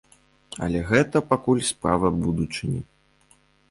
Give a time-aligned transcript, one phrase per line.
[0.67, 2.81] Але гэта пакуль справа будучыні.